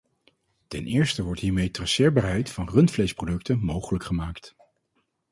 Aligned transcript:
Ten 0.67 0.85
eerste 0.85 1.23
wordt 1.23 1.39
hiermee 1.41 1.71
traceerbaarheid 1.71 2.49
van 2.51 2.69
rundvleesproducten 2.69 3.59
mogelijk 3.59 4.03
gemaakt. 4.03 4.55